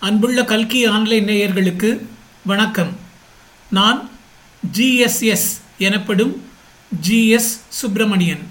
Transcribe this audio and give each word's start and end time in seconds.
அன்புள்ள 0.00 0.44
கல்கி 0.44 0.84
ஆன்லைன் 0.86 1.24
நேயர்களுக்கு 1.26 1.98
வணக்கம். 2.44 2.96
நான் 3.70 4.10
ஜிஎஸ்எஸ் 4.76 5.46
எனப்படும் 5.78 6.44
ஜிஎஸ் 7.08 7.48
சுப்பிரமணியன் 7.68 8.44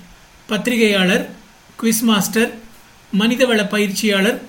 பத்திரிகையாளர் 0.47 1.29
குவிஸ் 1.81 2.01
மாஸ்டர் 2.01 2.57
மனிதவள 3.19 3.69
பயிற்சியாளர் 3.69 4.41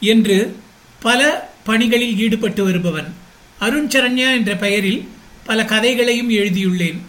என்று 0.00 0.56
பல 1.00 1.50
பணிகளில் 1.64 2.18
ஈடுபட்டு 2.18 2.64
வருபவன். 2.64 3.14
அருண் 3.58 3.86
சரண்யா 3.86 4.30
என்ற 4.38 4.56
பெயரில் 4.56 5.08
பல 5.44 5.64
கதைகளையும் 5.64 6.30
எழுதியுள்ளேன். 6.30 7.00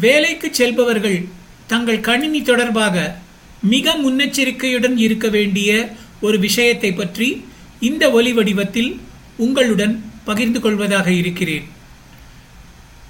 வேலைக்கு 0.00 0.54
செல்பவர்கள் 0.54 1.28
தங்கள் 1.66 2.00
கணினி 2.00 2.42
தொடர்பாக 2.42 3.16
மிக 3.62 3.94
முன்னெச்சரிக்கையுடன் 3.94 4.96
இருக்க 4.96 5.28
வேண்டிய 5.28 5.96
ஒரு 6.20 6.38
விஷயத்தை 6.38 6.92
பற்றி 6.92 7.44
இந்த 7.80 8.10
ஒலி 8.10 8.32
வடிவத்தில் 8.32 9.00
உங்களுடன் 9.36 10.12
பகிர்ந்து 10.24 10.60
கொள்வதாக 10.60 11.12
இருக்கிறேன். 11.12 11.68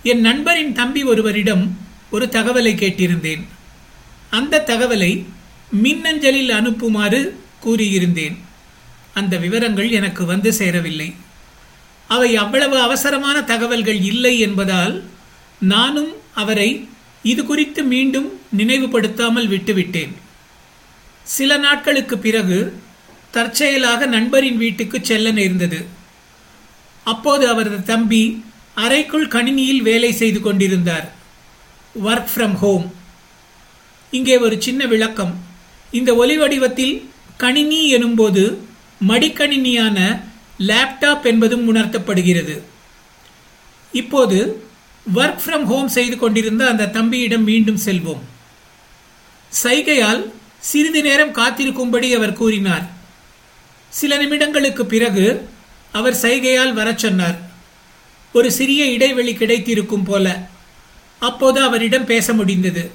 என் 0.03 0.21
நண்பரின் 0.21 0.73
தம்பி 0.73 1.03
ஒருவரிடம் 1.03 1.79
ஒரு 2.11 2.27
தகவலை 2.27 2.75
கேட்டிருந்தேன். 2.75 3.45
அந்த 4.31 4.63
தகவலை 4.67 5.25
மின்னஞ்சலில் 5.71 6.51
அனுப்புமாறு 6.51 7.41
கூறியிருந்தேன். 7.65 8.37
அந்த 9.15 9.37
விவரங்கள் 9.37 9.91
எனக்கு 9.91 10.25
வந்து 10.25 10.53
சேரவில்லை. 10.53 11.15
அவை 12.09 12.37
அவ்வளவு 12.37 12.81
அவசரமான 12.81 13.43
தகவல்கள் 13.43 14.01
இல்லை 14.03 14.39
என்பதால் 14.39 15.05
நானும் 15.61 16.13
அவரை 16.35 16.89
இது 17.23 17.45
குறித்து 17.45 17.85
மீண்டும் 17.85 18.41
நினைவுபடுத்தாமல் 18.57 19.49
விட்டுவிட்டேன். 19.49 20.13
சில 21.23 21.57
நாட்களுக்கு 21.57 22.19
பிறகு 22.19 22.81
தற்செயலாக 23.31 24.07
நண்பரின் 24.07 24.57
வீட்டுக்கு 24.57 24.99
செல்ல 25.03 25.31
நேர்ந்தது. 25.31 25.87
அப்போது 27.05 27.49
அவரது 27.49 27.83
தம்பி 27.83 28.45
அறைக்குள் 28.75 29.29
கணினியில் 29.29 29.83
வேலை 29.83 30.13
செய்து 30.13 30.41
கொண்டிருந்தார். 30.41 31.15
ஒர்க் 32.05 32.29
ஃப்ரம் 32.35 32.55
ஹோம் 32.55 32.95
இங்கே 34.11 34.39
ஒரு 34.39 34.63
சின்ன 34.63 34.87
விளக்கம். 34.87 35.45
இந்த 35.91 36.15
ஒலி 36.15 36.39
வடிவத்தில் 36.39 37.11
கணினி 37.37 37.95
எனும்போது 37.95 38.57
மடிக்கணினியான 39.09 40.21
லேப்டாப் 40.59 41.25
என்பதும் 41.25 41.75
உணர்த்தப்படுகிறது. 41.75 42.63
இப்போது 43.93 44.65
ஒர்க் 45.15 45.39
ஃப்ரம் 45.47 45.63
ஹோம் 45.63 45.89
செய்து 45.89 46.19
கொண்டிருந்த 46.19 46.69
அந்த 46.69 46.87
தம்பியிடம் 46.87 47.45
மீண்டும் 47.45 47.79
செல்வோம். 47.85 48.23
சைகையால் 49.63 50.31
சிறிது 50.59 51.03
நேரம் 51.03 51.35
காத்திருக்கும்படி 51.35 52.17
அவர் 52.17 52.33
கூறினார். 52.33 52.95
சில 53.99 54.17
நிமிடங்களுக்கு 54.17 54.83
பிறகு 54.83 55.49
அவர் 55.93 56.19
சைகையால் 56.23 56.73
வரச் 56.73 56.99
சொன்னார். 56.99 57.37
ஒரு 58.33 58.53
சிறிய 58.53 58.85
இடைவெளி 58.85 59.35
கிடைத்திருக்கும் 59.35 60.03
போல. 60.03 60.27
அப்போது 61.19 61.61
அவரிடம் 61.61 62.05
பேச 62.05 62.33
முடிந்தது. 62.33 62.91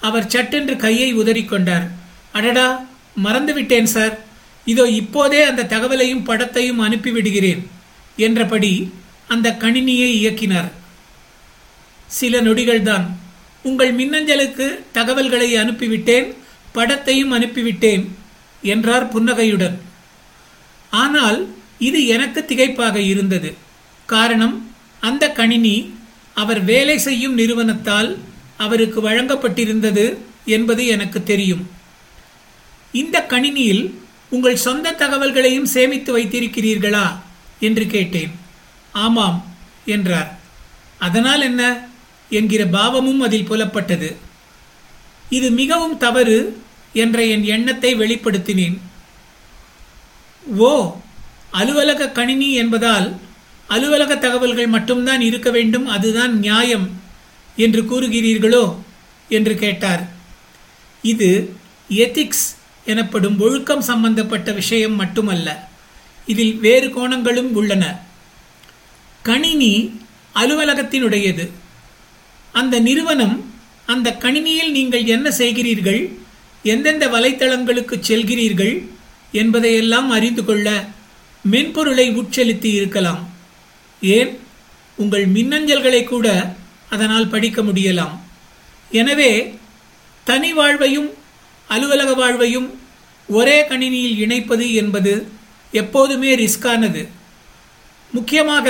அவர் 0.00 0.26
சட்டென்று 0.26 0.76
கையை 0.76 1.08
உதறிக்கொண்டார் 1.16 1.86
அடடா 2.32 2.66
மறந்துவிட்டேன் 3.24 3.90
சார். 3.94 4.14
இதோ 4.64 4.84
இப்போதே 4.88 5.42
அந்த 5.42 5.64
தகவலையும் 5.64 6.26
படத்தையும் 6.26 6.82
அனுப்பிவிடுகிறேன் 6.82 7.62
என்றபடி 8.16 8.92
அந்த 9.28 9.56
கணினியை 9.60 10.10
இயக்கினார். 10.20 10.70
சில 12.06 12.40
நொடிகள்தான். 12.40 13.06
உங்கள் 13.62 13.96
மின்னஞ்சலுக்கு 13.96 14.66
தகவல்களை 14.92 15.54
அனுப்பிவிட்டேன் 15.54 16.34
படத்தையும் 16.74 17.32
அனுப்பிவிட்டேன். 17.38 18.04
என்றார் 18.62 19.08
புன்னகையுடன். 19.08 19.80
ஆனால் 20.90 21.54
இது 21.78 22.06
எனக்கு 22.06 22.44
திகைப்பாக 22.48 22.94
இருந்தது. 22.94 23.54
காரணம் 24.06 24.74
அந்த 25.00 25.32
கணினி 25.32 25.94
அவர் 26.34 26.64
வேலை 26.64 26.98
செய்யும் 26.98 27.34
நிறுவனத்தால் 27.34 28.18
அவருக்கு 28.56 29.10
வழங்கப்பட்டிருந்தது 29.10 30.16
என்பது 30.44 30.86
எனக்கு 30.86 31.22
தெரியும். 31.22 31.70
இந்த 32.92 33.22
கணினியில் 33.22 33.98
உங்கள் 34.28 34.56
சொந்த 34.56 34.94
தகவல்களையும் 34.98 35.66
சேமித்து 35.66 36.18
வைத்திருக்கிறீர்களா? 36.18 37.16
என்று 37.60 37.86
கேட்டேன். 37.86 38.30
ஆமாம் 38.92 39.54
என்றார். 39.84 40.38
அதனால் 40.98 41.40
என்ன? 41.40 41.88
என்கிற 42.28 42.64
பாவமும் 42.64 43.20
அதில் 43.20 43.50
புலப்பட்டது. 43.50 44.16
இது 45.28 45.50
மிகவும் 45.50 45.98
தவறு 45.98 46.62
என்ற 47.02 47.18
என் 47.34 47.44
எண்ணத்தை 47.54 47.90
வெளிப்படுத்தினேன். 48.02 48.76
ஓ 50.68 50.72
அலுவலக 51.60 52.10
கணினி 52.18 52.48
என்பதால் 52.62 53.06
அலுவலக 53.74 54.12
தகவல்கள் 54.24 54.74
மட்டும்தான் 54.74 55.22
இருக்க 55.28 55.48
வேண்டும் 55.56 55.86
அதுதான் 55.94 56.34
நியாயம் 56.44 56.86
என்று 57.64 57.80
கூறுகிறீர்களோ 57.90 58.64
என்று 59.36 59.54
கேட்டார். 59.62 60.02
இது 61.12 61.30
எத்திக்ஸ் 62.02 62.46
எனப்படும் 62.92 63.38
ஒழுக்கம் 63.44 63.86
சம்பந்தப்பட்ட 63.90 64.48
விஷயம் 64.60 64.96
மட்டுமல்ல 65.02 65.48
இதில் 66.32 66.54
வேறு 66.66 66.88
கோணங்களும் 66.96 67.50
உள்ளன. 67.60 67.84
கணினி 69.22 69.72
அலுவலகத்தினுடையது. 70.40 71.44
அந்த 72.60 72.74
நிறுவனம் 72.88 73.36
அந்த 73.92 74.08
கணினியில் 74.24 74.74
நீங்கள் 74.76 75.10
என்ன 75.14 75.28
செய்கிறீர்கள்? 75.40 76.00
எந்தெந்த 76.72 77.04
வலைத்தளங்களுக்கு 77.06 77.96
செல்கிறீர்கள் 78.08 78.74
என்பதையெல்லாம் 79.40 80.08
அறிந்து 80.16 80.42
கொள்ள 80.44 80.68
மென்பொருளை 81.44 82.06
உட்செலுத்தி 82.20 82.70
இருக்கலாம். 82.78 83.22
ஏன்? 84.02 84.30
உங்கள் 84.98 85.26
மின்னஞ்சல்களை 85.36 86.02
கூட 86.04 86.26
அதனால் 86.94 87.32
படிக்க 87.34 87.60
முடியலாம். 87.62 88.14
எனவே 88.90 89.30
தனி 90.26 90.50
வாழ்வையும் 90.52 91.10
அலுவலக 91.68 92.10
வாழ்வையும் 92.14 92.68
ஒரே 93.28 93.58
கணினியில் 93.68 94.18
இணைப்பது 94.24 94.66
என்பது 94.80 95.12
எப்போதுமே 95.72 96.30
ரிஸ்கானது 96.42 97.02
முக்கியமாக 98.12 98.66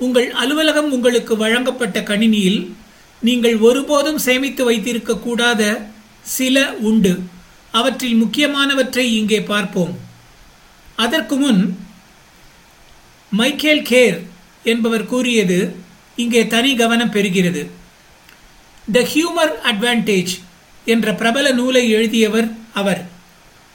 உங்கள் 0.00 0.28
அலுவலகம் 0.42 0.92
உங்களுக்கு 0.92 1.32
வழங்கப்பட்ட 1.36 1.98
கணினியில் 2.10 2.60
நீங்கள் 3.22 3.56
ஒருபோதும் 3.68 4.20
சேமித்து 4.26 4.62
வைத்திருக்கக்கூடாத 4.70 5.62
சில 6.24 6.56
உண்டு. 6.88 7.22
அவற்றில் 7.70 8.20
முக்கியமானவற்றை 8.22 9.04
இங்கே 9.20 9.40
பார்ப்போம். 9.42 9.98
அதற்கு 10.96 11.36
முன் 11.36 11.62
மைக்கேல் 13.32 13.86
கேர் 13.90 14.18
என்பவர் 14.62 15.06
கூறியது 15.06 15.76
இங்கே 16.14 16.46
தனி 16.46 16.76
கவனம் 16.76 17.12
பெறுகிறது. 17.12 17.62
த 18.92 19.00
ஹியூமர் 19.12 19.54
அட்வான்டேஜ் 19.70 20.32
என்ற 20.84 21.14
பிரபல 21.14 21.52
நூலை 21.52 21.90
எழுதியவர் 21.90 22.48
அவர். 22.72 23.02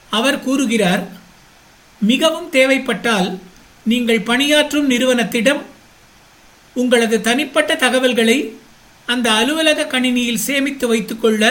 அவர் 0.10 0.40
கூறுகிறார் 0.40 1.04
மிகவும் 2.02 2.50
தேவைப்பட்டால் 2.50 3.40
நீங்கள் 3.84 4.22
பணியாற்றும் 4.22 4.90
நிறுவனத்திடம் 4.90 5.62
உங்களது 6.74 7.22
தனிப்பட்ட 7.22 7.76
தகவல்களை 7.76 8.58
அந்த 9.06 9.32
அலுவலக 9.32 9.84
கணினியில் 9.84 10.46
சேமித்து 10.48 10.88
வைத்துக்கொள்ள 10.88 11.44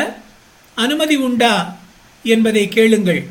அனுமதி 0.77 1.17
உண்டா 1.17 1.77
என்பதை 2.23 2.69
கேளுங்கள். 2.69 3.27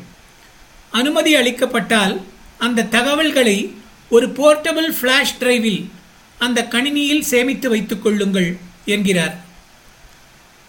அனுமதி 0.90 1.36
அளிக்கப்பட்டால் 1.36 2.20
அந்த 2.58 2.82
தகவல்களை 2.82 3.74
ஒரு 4.08 4.26
போர்ட்டபிள் 4.26 4.90
ஃப்ளாஷ் 4.98 5.38
டிரைவில் 5.38 5.90
அந்த 6.38 6.64
கணினியில் 6.64 7.20
சேமித்து 7.20 7.68
வைத்துக் 7.68 8.02
கொள்ளுங்கள் 8.02 8.56
என்கிறார். 8.84 9.36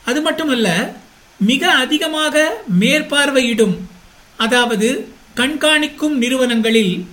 அது 0.05 0.21
மட்டுமல்ல 0.21 0.93
மிக 1.37 1.71
அதிகமாக 1.71 2.57
மேற்பார்வையிடும் 2.79 3.75
அதாவது 4.37 5.11
கண்காணிக்கும் 5.35 6.15
நிறுவனங்களில் 6.17 7.07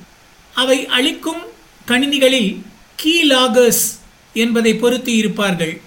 அவை 0.55 0.87
அளிக்கும் 0.87 1.43
கணினிகளில் 1.87 2.61
கீ 2.97 3.31
லாகர்ஸ் 3.31 3.85
என்பதை 4.33 4.75
பொறுத்து 4.75 5.17
இருப்பார்கள். 5.17 5.81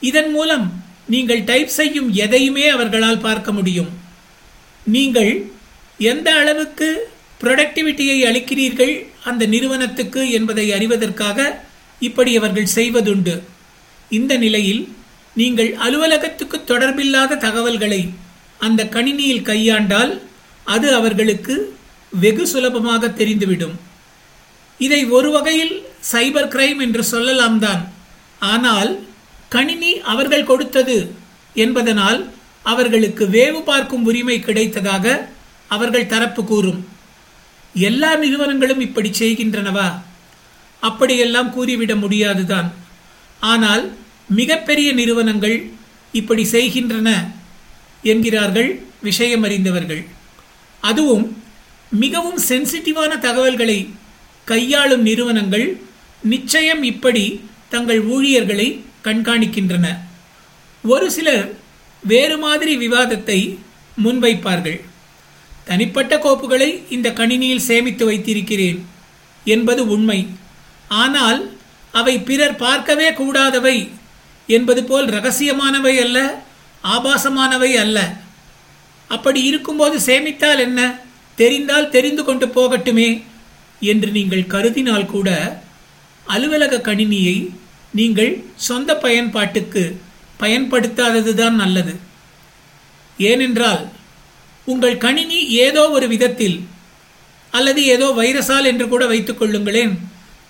இதன் 0.00 0.30
மூலம் 0.30 0.81
நீங்கள் 1.06 1.44
டைப் 1.44 1.72
செய்யும் 1.78 2.10
எதையுமே 2.24 2.68
அவர்களால் 2.68 3.24
பார்க்க 3.28 3.52
முடியும். 3.52 3.90
நீங்கள் 4.84 5.32
எந்த 5.98 6.28
அளவுக்கு 6.34 6.88
ப்ரொடக்டிவிட்டியை 7.42 8.18
அளிக்கிறீர்கள் 8.28 8.94
அந்த 9.24 9.46
நிறுவனத்துக்கு 9.46 10.30
என்பதை 10.30 10.72
அறிவதற்காக 10.72 11.38
இப்படி 11.98 12.36
அவர்கள் 12.36 12.74
செய்வதுண்டு. 12.74 13.34
இந்த 14.08 14.36
நிலையில் 14.36 14.82
நீங்கள் 15.34 15.70
அலுவலகத்துக்கு 15.74 16.56
தொடர்பில்லாத 16.70 17.38
தகவல்களை 17.46 18.02
அந்த 18.58 18.84
கணினியில் 18.84 19.46
கையாண்டால் 19.50 20.12
அது 20.64 20.94
அவர்களுக்கு 20.94 21.54
வெகு 22.10 22.44
சுலபமாக 22.46 23.08
தெரிந்துவிடும். 23.08 23.76
இதை 24.78 25.04
ஒரு 25.16 25.30
வகையில் 25.30 25.74
சைபர் 26.12 26.52
கிரைம் 26.54 26.80
என்று 26.80 27.04
சொல்லலாம் 27.04 27.58
தான். 27.58 27.82
ஆனால் 28.38 28.90
கணினி 29.54 29.92
அவர்கள் 30.12 30.48
கொடுத்தது 30.50 30.96
என்பதனால் 31.64 32.20
அவர்களுக்கு 32.72 33.24
வேவு 33.36 33.60
பார்க்கும் 33.70 34.04
உரிமை 34.08 34.36
கிடைத்ததாக 34.38 35.06
அவர்கள் 35.74 36.10
தரப்பு 36.12 36.42
கூறும். 36.44 36.80
எல்லா 37.74 38.10
நிறுவனங்களும் 38.22 38.82
இப்படி 38.86 39.10
செய்கின்றனவா? 39.20 39.88
அப்படியெல்லாம் 40.82 41.50
கூறிவிட 41.56 41.92
முடியாதுதான். 42.04 42.68
ஆனால் 43.52 43.84
மிகப்பெரிய 44.40 44.88
நிறுவனங்கள் 45.00 45.56
இப்படி 46.20 46.44
செய்கின்றன 46.54 47.08
என்கிறார்கள் 48.10 48.70
விஷயம் 49.08 49.44
அறிந்தவர்கள் 49.46 50.02
அதுவும் 50.82 51.24
மிகவும் 52.02 52.38
சென்சிட்டிவான 52.48 53.12
தகவல்களை 53.26 53.78
கையாளும் 54.48 55.04
நிறுவனங்கள் 55.08 55.66
நிச்சயம் 56.32 56.82
இப்படி 56.92 57.24
தங்கள் 57.72 58.00
ஊழியர்களை 58.14 58.68
கண்காணிக்கின்றன. 59.04 59.86
ஒரு 60.84 61.10
சிலர் 61.10 61.54
வேறு 62.02 62.38
மாதிரி 62.38 62.72
விவாதத்தை 62.76 63.58
முன்வைப்பார்கள். 64.04 64.80
தனிப்பட்ட 65.64 66.16
கோப்புகளை 66.16 66.92
இந்த 66.92 67.10
கணினியில் 67.10 67.66
சேமித்து 67.70 68.04
வைத்திருக்கிறேன் 68.04 68.78
என்பது 69.44 69.86
உண்மை. 69.86 70.28
ஆனால் 70.88 71.40
அவை 71.92 72.18
பிறர் 72.18 72.56
பார்க்கவே 72.56 73.10
கூடாதவை 73.10 73.76
என்பது 74.46 74.84
போல் 74.84 75.06
ரகசியமானவை 75.06 75.94
அல்ல 76.00 76.18
ஆபாசமானவை 76.84 77.72
அல்ல. 77.74 77.98
அப்படி 79.08 79.42
இருக்கும்போது 79.42 79.98
சேமித்தால் 79.98 80.58
என்ன? 80.58 80.80
தெரிந்தால் 81.34 81.88
தெரிந்து 81.88 82.24
கொண்டு 82.24 82.46
போகட்டுமே 82.46 83.22
என்று 83.80 84.10
நீங்கள் 84.10 84.50
கருதினால் 84.54 85.06
கூட 85.06 85.28
அலுவலக 86.26 86.80
கணினியை 86.80 87.36
நீங்கள் 87.98 88.32
சொந்த 88.68 88.90
பயன்பாட்டுக்கு 89.04 89.82
பயன்படுத்தாததுதான் 90.42 91.56
நல்லது. 91.62 91.94
ஏனென்றால் 93.18 93.82
உங்கள் 94.64 95.02
கணினி 95.04 95.38
ஏதோ 95.66 95.82
ஒரு 95.96 96.06
விதத்தில் 96.08 96.58
அல்லது 97.52 97.80
ஏதோ 97.94 98.06
வைரஸால் 98.18 98.68
என்று 98.70 98.84
கூட 98.88 99.02
வைத்துக் 99.06 99.40
கொள்ளுங்களேன். 99.40 99.94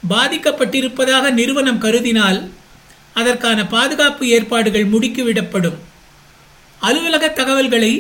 பாதிக்கப்பட்டிருப்பதாக 0.09 1.31
நிறுவனம் 1.41 1.81
கருதினால் 1.85 2.41
அதற்கான 3.21 3.59
பாதுகாப்பு 3.67 4.25
ஏற்பாடுகள் 4.37 4.93
முடுக்கிவிடப்படும். 4.93 5.79
அலுவலக 6.81 7.25
தகவல்களை 7.41 7.93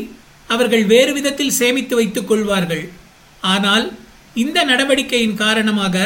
அவர்கள் 0.48 0.84
வேறு 0.92 1.12
விதத்தில் 1.12 1.56
சேமித்து 1.58 1.94
வைத்துக் 1.94 2.28
கொள்வார்கள். 2.30 2.84
ஆனால் 3.52 3.86
இந்த 4.42 4.58
நடவடிக்கையின் 4.70 5.40
காரணமாக 5.44 5.96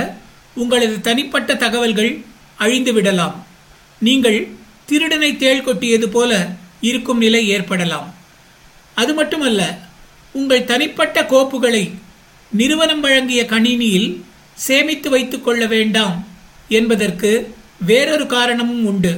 உங்களது 0.63 0.97
தனிப்பட்ட 1.01 1.55
தகவல்கள் 1.65 2.13
அழிந்து 2.57 2.93
விடலாம். 2.93 3.37
நீங்கள் 4.07 4.39
திருடனை 4.89 5.31
தேள் 5.37 5.65
கொட்டியது 5.67 6.09
போல 6.09 6.33
இருக்கும் 6.89 7.21
நிலை 7.25 7.43
ஏற்படலாம். 7.49 8.09
அது 9.01 9.13
மட்டுமல்ல 9.15 9.63
உங்கள் 10.39 10.69
தனிப்பட்ட 10.71 11.23
கோப்புகளை 11.33 11.85
நிறுவனம் 12.53 13.03
வழங்கிய 13.05 13.41
கணினியில் 13.45 14.11
சேமித்து 14.67 15.09
வைத்துக் 15.11 15.45
கொள்ள 15.45 15.63
வேண்டாம் 15.67 16.17
என்பதற்கு 16.69 17.31
வேறொரு 17.89 18.27
காரணமும் 18.27 18.85
உண்டு. 18.85 19.13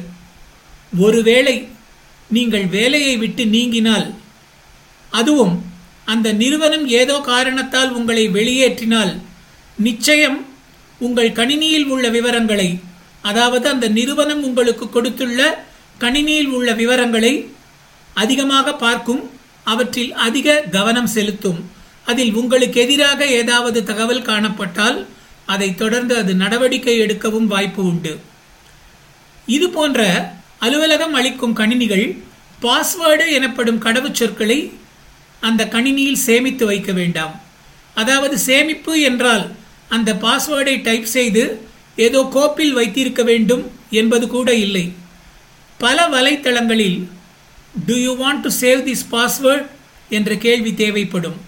ஒருவேளை 0.98 1.56
நீங்கள் 2.30 2.66
வேலையை 2.76 3.14
விட்டு 3.16 3.44
நீங்கினால் 3.44 4.06
அதுவும் 5.10 5.54
அந்த 6.12 6.28
நிறுவனம் 6.32 6.86
ஏதோ 7.00 7.16
காரணத்தால் 7.30 7.90
உங்களை 7.92 8.24
வெளியேற்றினால் 8.36 9.12
நிச்சயம் 9.86 10.38
உங்கள் 10.98 11.36
கணினியில் 11.38 11.88
உள்ள 11.94 12.06
விவரங்களை 12.16 12.68
அதாவது 13.22 13.68
அந்த 13.68 13.86
நிறுவனம் 13.88 14.42
உங்களுக்கு 14.42 14.88
கொடுத்துள்ள 14.88 15.40
கணினியில் 15.98 16.50
உள்ள 16.56 16.72
விவரங்களை 16.72 17.34
அதிகமாக 18.14 18.74
பார்க்கும் 18.74 19.22
அவற்றில் 19.64 20.12
அதிக 20.26 20.60
கவனம் 20.76 21.10
செலுத்தும். 21.16 21.60
அதில் 22.06 22.32
உங்களுக்கு 22.34 22.80
எதிராக 22.80 23.26
ஏதாவது 23.40 23.78
தகவல் 23.84 24.26
காணப்பட்டால் 24.28 24.98
அதை 25.44 25.74
தொடர்ந்து 25.74 26.14
அது 26.16 26.32
நடவடிக்கை 26.34 26.94
எடுக்கவும் 27.04 27.50
வாய்ப்பு 27.52 27.82
உண்டு. 27.84 28.12
இது 29.46 29.70
போன்ற 29.70 30.00
அலுவலகம் 30.58 31.14
அளிக்கும் 31.14 31.56
கணினிகள் 31.60 32.06
பாஸ்வேர்டு 32.62 33.26
எனப்படும் 33.38 33.82
கடவுச்சொற்களை 33.82 34.58
அந்த 35.40 35.62
கணினியில் 35.64 36.24
சேமித்து 36.26 36.64
வைக்க 36.66 36.92
வேண்டாம். 36.92 37.34
அதாவது 37.94 38.38
சேமிப்பு 38.38 39.00
என்றால் 39.00 39.44
அந்த 39.88 40.12
பாஸ்வேர்டை 40.24 40.82
டைப் 40.82 41.08
செய்து 41.16 41.44
ஏதோ 42.06 42.20
கோப்பில் 42.36 42.74
வைத்திருக்க 42.78 43.22
வேண்டும் 43.30 43.64
என்பது 44.00 44.26
கூட 44.34 44.48
இல்லை. 44.66 44.84
பல 45.84 45.98
வலைத்தளங்களில் 46.14 46.98
do 47.86 47.94
you 48.04 48.12
want 48.22 48.44
to 48.44 48.50
save 48.62 48.80
this 48.88 49.06
password 49.12 49.66
என்ற 50.16 50.30
கேள்வி 50.44 50.72
தேவைப்படும். 50.82 51.38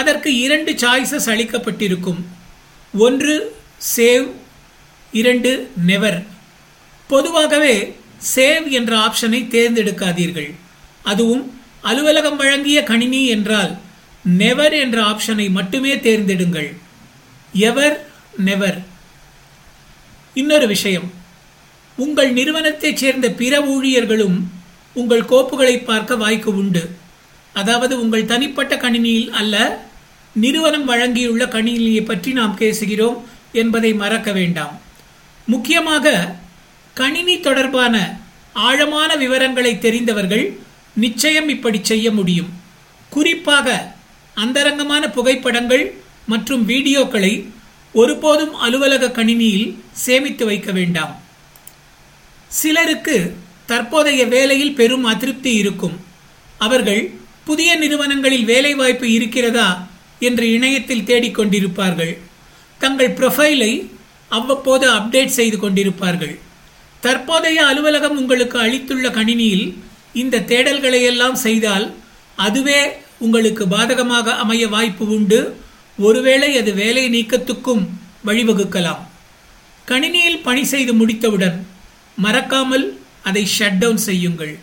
அதற்கு 0.00 0.30
இரண்டு 0.44 0.72
சாய்ஸஸ் 0.82 1.28
அளிக்கப்பட்டிருக்கும். 1.32 2.22
ஒன்று 3.06 3.34
சேவ் 3.96 4.26
இரண்டு 5.20 5.50
நெவர் 5.90 6.20
பொதுவாகவே 7.10 7.76
சேவ் 8.34 8.66
என்ற 8.78 8.92
ஆப்ஷனை 9.06 9.40
தேர்ந்தெடுக்காதீர்கள். 9.54 10.50
அதுவும் 11.10 11.44
அலுவலகம் 11.90 12.40
வழங்கிய 12.42 12.78
கணினி 12.90 13.22
என்றால் 13.34 13.72
நெவர் 14.42 14.74
என்ற 14.84 14.98
ஆப்ஷனை 15.10 15.46
மட்டுமே 15.58 15.94
தேர்ந்தெடுங்கள். 16.06 16.70
எவர் 17.68 17.96
நெவர் 18.48 18.78
இன்னொரு 20.34 20.66
விஷயம். 20.66 21.08
உங்கள் 21.96 22.32
நிறுவனத்தைச் 22.32 22.96
சேர்ந்த 22.96 23.26
பிற 23.30 23.60
ஊழியர்களும் 23.74 24.38
உங்கள் 24.94 25.28
கோப்புகளை 25.32 25.84
பார்க்க 25.84 26.16
வாய்ப்பு 26.16 26.56
உண்டு. 26.56 26.82
அதாவது 27.52 28.00
உங்கள் 28.00 28.30
தனிப்பட்ட 28.32 28.76
கணினியில் 28.76 29.30
அல்ல 29.30 29.84
நிறுவனம் 30.34 30.88
வழங்கியுள்ள 30.88 31.44
கணினியை 31.46 32.04
பற்றி 32.04 32.32
நாம் 32.32 32.58
பேசுகிறோம் 32.58 33.18
என்பதை 33.52 33.94
மறக்க 33.94 34.32
வேண்டாம். 34.32 34.80
முக்கியமாக 35.46 36.34
கணினி 36.94 37.40
தொடர்பான 37.40 37.94
ஆழமான 38.52 39.16
விவரங்களை 39.16 39.78
தெரிந்தவர்கள் 39.78 40.46
நிச்சயம் 40.94 41.48
இப்படி 41.48 41.78
செய்ய 41.82 42.10
முடியும். 42.10 42.50
குறிப்பாக 43.08 43.94
அந்தரங்கமான 44.34 45.04
புகைப்படங்கள் 45.08 45.84
மற்றும் 46.26 46.68
வீடியோக்களை 46.68 47.32
ஒருபோதும் 48.00 48.54
அலுவலக 48.66 49.10
கணினியில் 49.18 49.66
சேமித்து 50.04 50.44
வைக்க 50.50 50.70
வேண்டாம். 50.72 51.12
சிலருக்கு 52.60 53.16
தற்போதைய 53.70 54.22
வேலையில் 54.34 54.76
பெரும் 54.78 55.04
அதிருப்தி 55.12 55.52
இருக்கும். 55.62 55.96
அவர்கள் 56.58 57.02
புதிய 57.48 57.70
நிறுவனங்களில் 57.82 58.46
வேலைவாய்ப்பு 58.52 59.06
இருக்கிறதா 59.16 59.68
என்று 60.18 60.46
இணையத்தில் 60.56 61.06
தேடிக்கொண்டிருப்பார்கள் 61.10 62.14
தங்கள் 62.80 63.16
ப்ரொஃபைலை 63.18 63.72
அவ்வப்போது 64.30 64.86
அப்டேட் 64.98 65.36
செய்து 65.38 65.56
கொண்டிருப்பார்கள். 65.60 66.34
தற்போதைய 67.00 67.58
அலுவலகம் 67.70 68.18
உங்களுக்கு 68.20 68.56
அளித்துள்ள 68.58 69.06
கணினியில் 69.10 69.66
இந்த 70.22 70.42
தேடல்களை 70.50 71.00
எல்லாம் 71.10 71.38
செய்தால் 71.46 71.86
அதுவே 72.46 72.80
உங்களுக்கு 73.18 73.64
பாதகமாக 73.74 74.36
அமைய 74.42 74.64
வாய்ப்பு 74.74 75.04
உண்டு. 75.16 75.40
ஒருவேளை 75.96 76.56
அது 76.56 76.74
வேலை 76.74 77.08
நீக்கத்துக்கும் 77.08 77.88
வழிவகுக்கலாம். 78.26 79.02
கணினியில் 79.84 80.42
பணி 80.42 80.64
செய்து 80.64 80.94
முடித்தவுடன் 80.94 81.66
மறக்காமல் 82.16 83.00
அதை 83.22 83.48
ஷட் 83.58 83.78
டவுன் 83.78 83.96
செய்யுங்கள். 83.96 84.58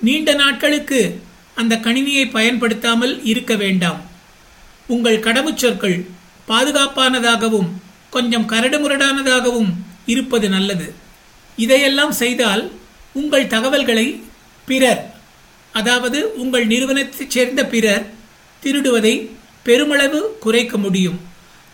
நீண்ட 0.00 0.34
நாட்களுக்கு 0.34 1.22
அந்த 1.54 1.76
கணினியை 1.76 2.30
பயன்படுத்தாமல் 2.30 3.24
இருக்க 3.24 3.56
வேண்டாம். 3.56 4.00
உங்கள் 4.86 5.18
கடவுச்சொற்கள் 5.18 6.06
பாதுகாப்பானதாகவும் 6.48 7.70
கொஞ்சம் 8.10 8.48
கரடுமுரடானதாகவும் 8.48 9.72
இருப்பது 10.06 10.48
நல்லது. 10.48 10.94
இதையெல்லாம் 11.56 12.12
செய்தால் 12.12 12.72
உங்கள் 13.12 13.46
தகவல்களை 13.46 14.22
பிறர் 14.66 15.14
அதாவது 15.72 16.34
உங்கள் 16.34 16.66
நிறுவனத்தைச் 16.66 17.30
சேர்ந்த 17.30 17.66
பிறர் 17.66 18.06
திருடுவதை 18.62 19.30
பெருமளவு 19.68 20.20
குறைக்க 20.44 20.74
முடியும். 20.84 21.18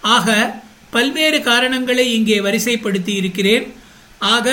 ஆக 0.03 0.29
பல்வேறு 0.95 1.39
காரணங்களை 1.51 2.07
இங்கே 2.17 2.39
வரிசைப்படுத்தி 2.47 3.13
இருக்கிறேன் 3.21 3.65
ஆக 4.35 4.49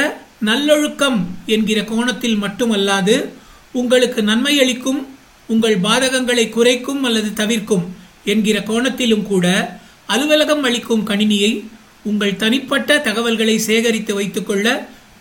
நல்லொழுக்கம் 0.50 1.20
என்கிற 1.56 1.80
கோணத்தில் 1.90 2.42
மட்டுமல்லாது 2.44 3.16
உங்களுக்கு 3.80 4.20
நன்மை 4.30 4.54
அளிக்கும் 4.64 5.02
உங்கள் 5.54 5.78
பாதகங்களை 5.86 6.46
குறைக்கும் 6.50 7.02
அல்லது 7.08 7.30
தவிர்க்கும் 7.42 7.86
என்கிற 8.32 8.58
கோணத்திலும் 8.70 9.26
கூட 9.32 9.46
அலுவலகம் 10.14 10.64
அளிக்கும் 10.68 11.06
கணினியை 11.08 11.52
உங்கள் 12.10 12.40
தனிப்பட்ட 12.44 13.00
தகவல்களை 13.08 13.56
சேகரித்து 13.68 14.12
வைத்துக்கொள்ள 14.18 14.68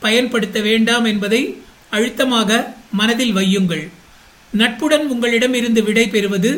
பயன்படுத்த 0.04 0.58
வேண்டாம் 0.68 1.06
என்பதை 1.12 1.42
அழுத்தமாக 1.96 2.50
மனதில் 2.98 3.34
வையுங்கள். 3.36 3.84
நட்புடன் 4.52 5.06
உங்களிடமிருந்து 5.14 5.80
விடை 5.88 6.04
பெறுவது 6.14 6.52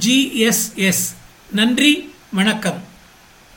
ஜிஎஸ்எஸ் 0.00 1.04
நன்றி 1.52 2.08
வணக்கம். 2.34 2.91